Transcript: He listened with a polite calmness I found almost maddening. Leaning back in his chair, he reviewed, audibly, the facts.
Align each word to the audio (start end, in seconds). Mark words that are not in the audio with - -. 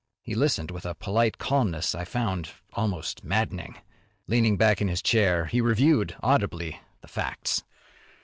He 0.23 0.33
listened 0.33 0.71
with 0.71 0.83
a 0.87 0.95
polite 0.95 1.37
calmness 1.37 1.93
I 1.93 2.05
found 2.05 2.49
almost 2.73 3.23
maddening. 3.23 3.77
Leaning 4.25 4.57
back 4.57 4.81
in 4.81 4.87
his 4.87 4.99
chair, 5.03 5.45
he 5.45 5.61
reviewed, 5.61 6.15
audibly, 6.23 6.79
the 7.01 7.07
facts. 7.07 7.61